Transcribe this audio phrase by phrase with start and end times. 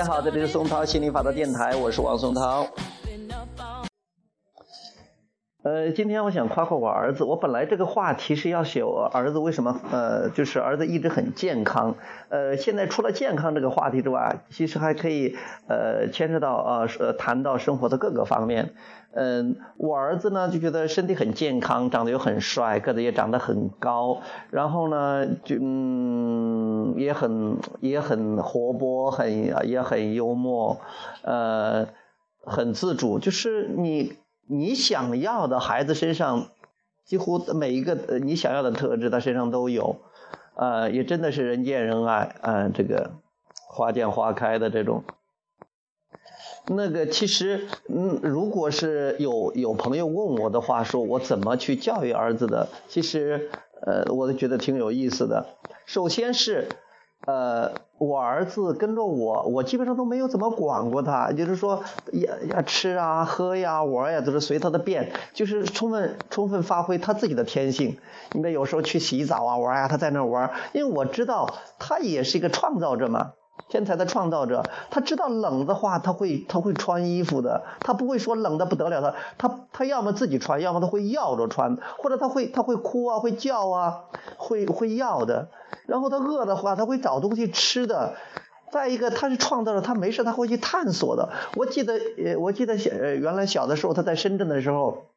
[0.00, 2.66] 家好，这里是松涛心理法则电台，我是王松涛。
[5.62, 7.22] 呃，今天我想夸夸我儿子。
[7.22, 11.96] 我本来这个话题是要写我儿子为什么呃，就是儿子一直很健康。
[12.30, 15.36] 呃，现在除了健康这个话题之外，其实还可以
[15.68, 16.86] 呃牵涉到啊，
[17.18, 18.70] 谈到生活的各个方面。
[19.12, 30.80] 嗯，我儿子呢就觉得身体很健康，长得又很帅，个子也长得很高，然后呢就嗯也很也很活泼，很也很幽默，
[31.20, 31.88] 呃，
[32.46, 34.14] 很自主，就是你。
[34.50, 36.48] 你想要的孩子身上，
[37.04, 40.00] 几乎每一个你想要的特质，他身上都有，
[40.56, 43.12] 呃，也真的是人见人爱，嗯，这个
[43.68, 45.04] 花见花开的这种。
[46.66, 53.50] 那个其实，嗯，如果是有有朋友问我的话，说我怎么去教育儿子的，其实，
[53.86, 55.46] 呃，我都觉得挺有意思的。
[55.86, 56.68] 首先是。
[57.30, 67.98] 呃，我儿子跟着我，我基本上都没有怎么管过他，就是说，呀呀吃啊、喝呀、玩呀，都是随他的便，就是充分充分发挥他自己的天性。
[68.32, 73.34] 你看有时候去洗澡啊、玩呀，他在那玩，因为我知道他也是一个创造者嘛。
[73.68, 84.04] 天才的创造者，他知道冷的话，他会他会穿衣服的，他不会说冷的不得了，他他他要么自己穿，要么他会要着穿，或者他会他会哭啊，会叫啊，
[84.36, 85.48] 会会要的。
[85.86, 88.14] 然后他饿的话，他会找东西吃的。
[88.72, 91.30] 再一个，他是创造者，他没事他会去探索的。
[91.56, 91.94] 我记得
[92.24, 95.09] 呃，我记得小原来小的时候他在深圳的时候。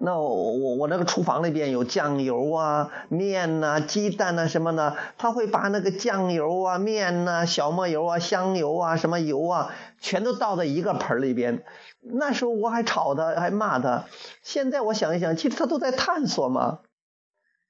[0.00, 11.64] 那我我那个厨房里边有酱油啊、面呐、鸡蛋呐什么的，他会把那个酱油啊、面呐、小磨油啊、香油啊、什么油啊，全都倒在一个盆里边。
[12.00, 14.04] 那时候我还吵他，还骂他。
[14.42, 16.78] 现在我想一想，其实他都在探索嘛。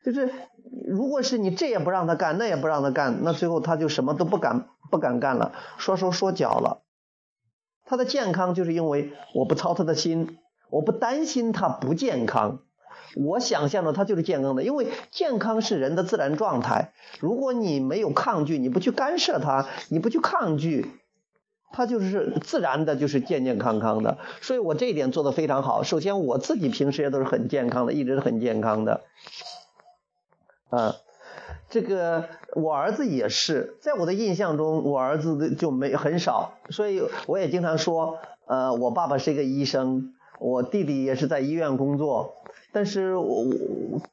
[0.04, 0.31] 就是
[0.86, 6.82] 如果是你这也不让他干，那也不让他干，那最后他就什么都不敢不敢干了，缩手缩脚了。
[7.86, 10.38] 他的健康就是因为我不操他的心。
[10.70, 12.60] 我不担心他不健康，
[13.16, 16.92] 我想象的他就是健康的，因为健康是人的自然状态。
[17.20, 20.90] 如果你没有抗拒，你不去干涉他，你不去抗拒，
[21.72, 24.18] 他就是自然的，就是健健康康的。
[24.42, 25.82] 所以我这一点做的非常好。
[25.82, 29.04] 首先我自己平时也都是很健康的，一直是很健康的。
[30.68, 30.96] 啊，
[31.70, 40.12] 这个我儿子也是，在我的印象中，我儿子就没很少，所以我也经常说，呃，我爸爸是一个医生。
[40.38, 42.34] 我弟弟也是在医院工作，
[42.72, 43.44] 但是我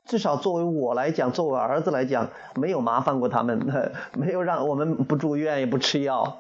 [0.05, 3.59] 至少作为我来讲，作为儿子来讲，没有麻烦过他们，
[4.17, 6.37] 没有让我们不住院也不吃药，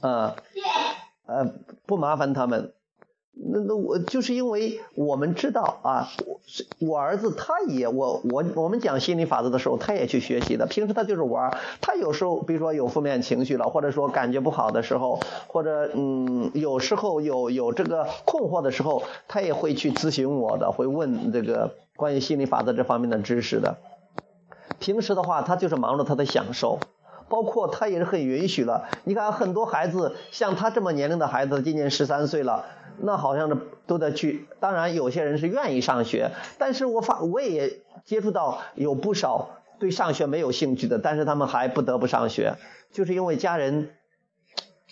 [0.00, 0.34] 呃，
[1.26, 1.52] 呃，
[1.86, 2.72] 不麻烦他们。
[3.44, 6.08] 那那我就是因为我们知道啊，
[6.78, 10.66] 我儿子他也我我我们讲心理法则的时候，他也去学习的。
[10.66, 23.76] 平时他就是玩，他有时候比如说有负面情绪了，或者说感觉不好的时候，或者嗯有时候有有这个困惑的时候，他也会去咨询我的，会问这个关于心理法则这方面的知识的。
[24.78, 26.78] 平时的话，他就是忙着他的享受。
[27.32, 28.84] 包括他也是很允许的。
[29.04, 32.66] 你看，很多孩子像他这么年龄的孩子，今年十三岁了，
[32.98, 33.56] 那好像是
[33.86, 34.46] 都得去。
[34.60, 39.48] 当然，有些人是愿意上学，但是我发我也接触到有不少
[39.78, 42.56] 对上学没有兴趣的，但是他们还不得不上学，
[42.92, 43.88] 就是因为家人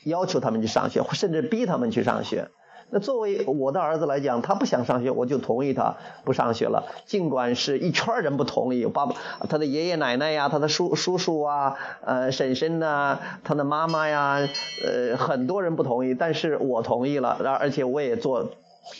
[0.05, 2.49] 要求他们去上学，甚至逼他们去上学。
[2.91, 6.87] 那作为我的儿子来讲，他不想上学，我就同意他不上学了。
[7.06, 9.15] 尽管是一圈人不同意，爸爸、
[9.49, 14.39] 他的爷爷奶奶呀，他的叔叔叔啊，呃，婶婶呐，他的妈妈呀，
[14.84, 18.51] 呃，很多人不同意，但是我同意了，而而且我也做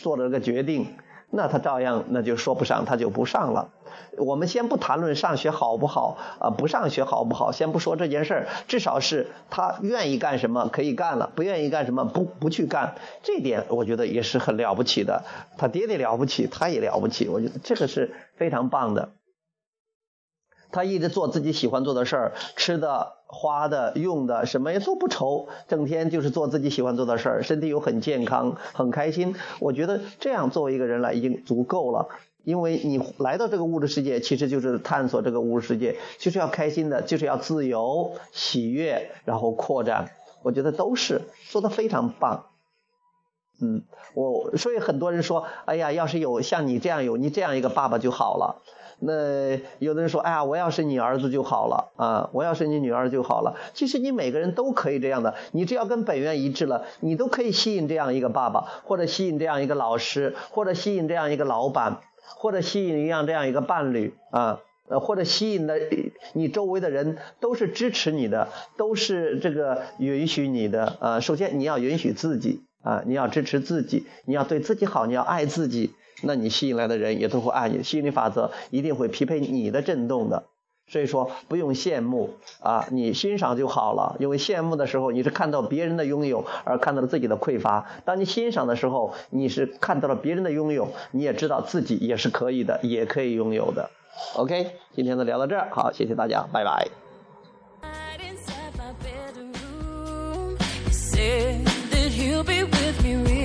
[0.01, 0.87] 做了个决定。
[1.31, 3.69] 那他照样，那就说不上，他就不上了。
[4.17, 15.23] 我们先不谈论上学好不好啊，不上学好不好，先不说这件事儿，至少是他愿意干什么可以干了，不愿意干什么不不去干，这点我觉得也是很了不起的。
[15.57, 19.09] 他爹爹了不起，他也了不起，我觉得这个是非常棒的。
[20.71, 29.35] 他一直做自己喜欢做的事儿，吃的、花的、用的，什么也都不愁，整天就是做自己喜欢做的事儿，身体又很健康，很开心。
[29.59, 32.07] 我觉得这样作为一个人来已经足够了，
[32.43, 40.11] 因为你来到这个物质世界，其实就是探索这个物质世界，就是要开心的，就是要自由、喜悦，然后扩展。
[40.43, 42.45] 我觉得都是做的非常棒。
[43.61, 43.83] 嗯，
[44.15, 48.63] 我所以很多人说，哎呀，要是有像你这样有你这样一个爸爸就好了。
[49.03, 53.57] 那有的人说，哎呀，我要是你儿子就好了啊，我要是你女儿就好了。
[53.73, 61.97] 其实你每个人都可以这样的，你只要跟本源一致了，你都可以吸引这样一个爸爸，或者吸引这样一个老师，或者吸引这样一个老板，
[62.37, 64.59] 或者吸引一样这样一个伴侣啊。
[64.87, 65.79] 呃，或者吸引的
[66.33, 70.97] 你周围的人都是支持你的，都是这个允许你的。
[70.99, 77.83] 呃，首先你要允许自己啊，你要支持自己，你要对自己好，你要爱自己，那你吸引来的人也都会爱你。
[77.83, 80.43] 吸引力法则一定会匹配你的振动的。
[80.87, 84.17] 所以说不用羡慕啊，你欣赏就好了。
[84.19, 93.89] 因为羡慕的时候，你是看到别人的拥有，而看到了自己的匮乏；当你欣赏的时候，你是看到了别人的拥有，你也知道自己也是可以的，也可以拥有的。
[94.35, 96.89] OK，今天就聊到这儿，好，谢谢大家，拜拜。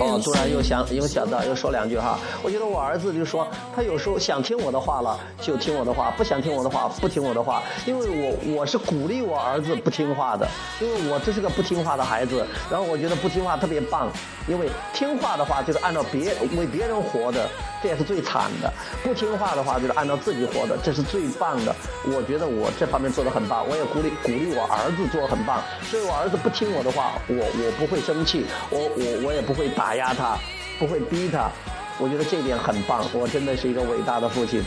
[0.00, 10.46] 哦，突然又想又想到又说两句哈，我觉得我儿子就说他有时候想听我的话了就听我的话，不想听我的话不听我的话，因为我我是鼓励我儿子不听话的，
[10.80, 14.08] 因为我这是个不听话的孩子，然后我觉得不听话特别棒，
[14.46, 17.48] 因为听话的话就是按照别为别人活的，
[17.82, 18.70] 这也是最惨的；
[19.02, 21.74] 不听话的话就是按照自己活的，这是最棒的。
[22.04, 29.85] 我觉得我这方面做的很棒，我也鼓励鼓励我儿子做的很棒，所以我儿子不听我的话，我我不会生气，我我我也不会打。
[29.86, 30.36] 打压他，
[30.80, 31.48] 不会逼他，
[31.96, 33.08] 我觉得这点很棒。
[33.12, 34.60] 我真的是一个伟大的父亲，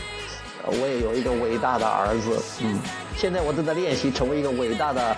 [0.64, 2.42] 我也有一个伟大的儿子。
[2.62, 2.80] 嗯，
[3.18, 5.14] 现在我正在练习成为一个伟大的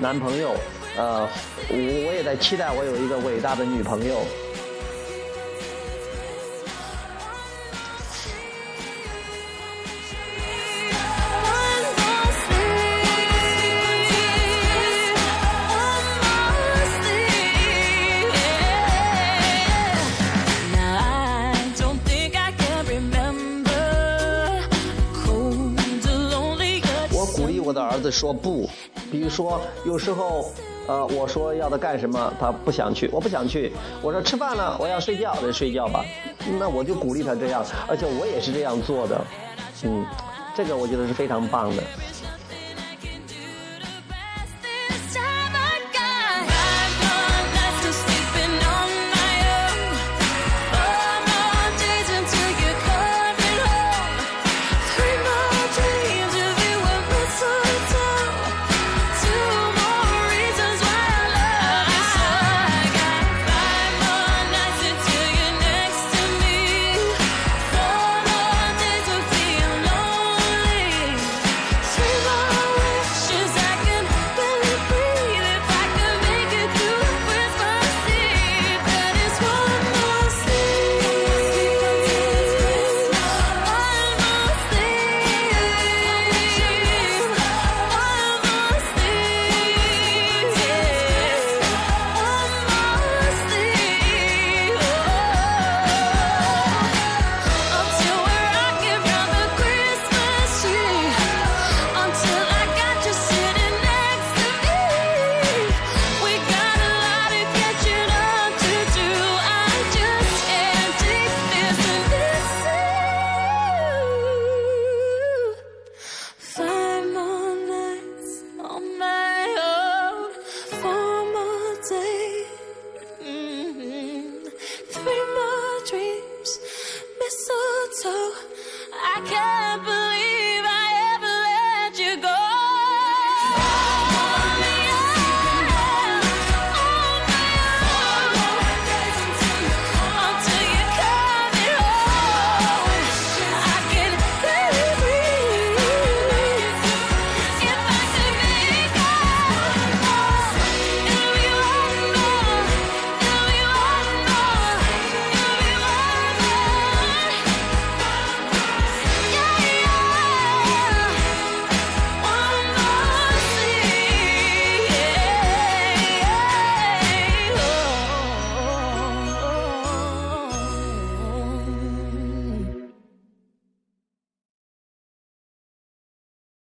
[0.00, 0.56] 男朋友。
[0.96, 1.28] 呃，
[1.68, 1.76] 我
[2.08, 4.26] 我也在期待我有一个伟大的女朋友。
[27.96, 28.68] 儿子说不，
[29.10, 30.52] 比如说有时候，
[30.86, 33.72] 呃，我说要他干什么，他不想去，我不想去。
[34.02, 36.04] 我说吃饭了，我要睡觉，得睡觉吧。
[36.58, 39.18] 那我就鼓励他这样，而且我也是这样做的。
[39.84, 40.04] 嗯，
[40.54, 41.82] 这个我觉得是非常棒的。